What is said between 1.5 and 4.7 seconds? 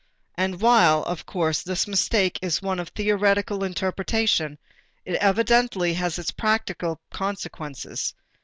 this mistake is one of theoretical interpretation,